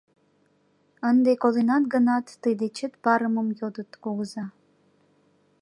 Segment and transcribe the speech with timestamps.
[1.09, 4.45] Ынде коленат гынат, тый дечет парымым йодыт, кугыза.